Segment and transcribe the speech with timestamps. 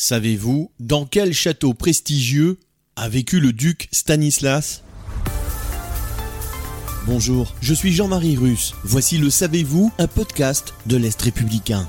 [0.00, 2.60] Savez-vous dans quel château prestigieux
[2.94, 4.84] a vécu le duc Stanislas?
[7.04, 8.74] Bonjour, je suis Jean-Marie Russe.
[8.84, 11.88] Voici le Savez-vous, un podcast de l'Est républicain.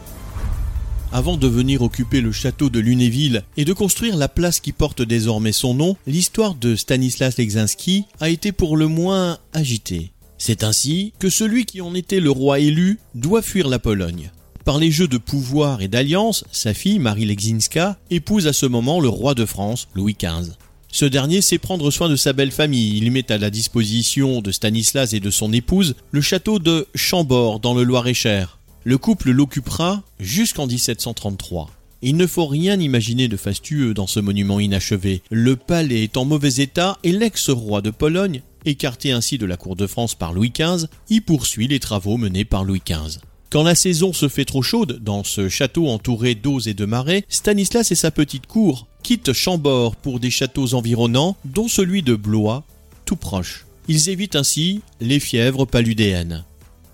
[1.12, 5.04] Avant de venir occuper le château de Lunéville et de construire la place qui porte
[5.04, 10.14] désormais son nom, l'histoire de Stanislas Leczinski a été pour le moins agitée.
[10.40, 14.32] C'est ainsi que celui qui en était le roi élu doit fuir la Pologne.
[14.70, 19.00] Par les jeux de pouvoir et d'alliance, sa fille, Marie Leczinska, épouse à ce moment
[19.00, 20.52] le roi de France, Louis XV.
[20.92, 23.00] Ce dernier sait prendre soin de sa belle famille.
[23.00, 27.60] Il met à la disposition de Stanislas et de son épouse le château de Chambord
[27.60, 28.60] dans le Loir-et-Cher.
[28.84, 31.72] Le couple l'occupera jusqu'en 1733.
[32.04, 35.24] Il ne faut rien imaginer de fastueux dans ce monument inachevé.
[35.32, 39.76] Le palais est en mauvais état et l'ex-roi de Pologne, écarté ainsi de la cour
[39.76, 43.18] de France par Louis XV, y poursuit les travaux menés par Louis XV.
[43.52, 47.26] Quand la saison se fait trop chaude, dans ce château entouré d'eaux et de marais,
[47.30, 52.64] Stanislas et sa petite cour quittent Chambord pour des châteaux environnants, dont celui de Blois,
[53.06, 53.66] tout proche.
[53.88, 56.46] Ils évitent ainsi les fièvres paludéennes.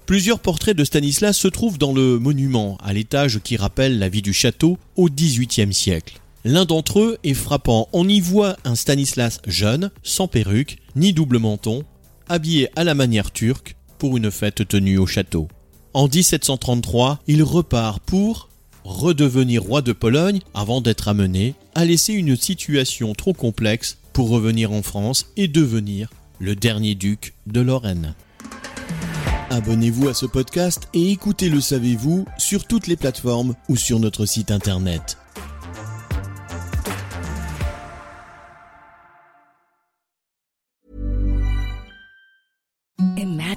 [0.05, 4.21] Plusieurs portraits de Stanislas se trouvent dans le monument, à l'étage qui rappelle la vie
[4.21, 6.21] du château au XVIIIe siècle.
[6.45, 7.89] L'un d'entre eux est frappant.
[7.91, 11.83] On y voit un Stanislas jeune, sans perruque, ni double menton,
[12.29, 15.49] habillé à la manière turque pour une fête tenue au château.
[15.95, 18.49] En 1733, il repart pour
[18.83, 24.73] redevenir roi de Pologne avant d'être amené à laisser une situation trop complexe pour revenir
[24.73, 26.09] en France et devenir
[26.39, 28.13] le dernier duc de Lorraine.
[29.49, 34.25] Abonnez-vous à ce podcast et écoutez Le Savez-vous sur toutes les plateformes ou sur notre
[34.25, 35.17] site internet.